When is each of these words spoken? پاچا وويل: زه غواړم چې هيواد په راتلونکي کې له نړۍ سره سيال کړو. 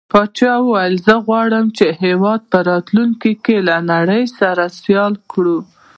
پاچا 0.11 0.53
وويل: 0.63 0.95
زه 1.05 1.13
غواړم 1.25 1.65
چې 1.77 1.85
هيواد 2.03 2.41
په 2.51 2.57
راتلونکي 2.69 3.31
کې 3.45 3.57
له 3.67 3.75
نړۍ 3.91 4.23
سره 4.39 4.63
سيال 4.81 5.13
کړو. 5.31 5.59